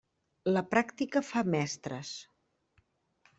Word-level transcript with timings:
La 0.53 0.61
pràctica 0.71 1.21
fa 1.27 1.43
mestres. 1.57 2.15